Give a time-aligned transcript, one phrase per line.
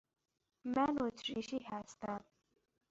[0.65, 2.23] من اتریشی هستم.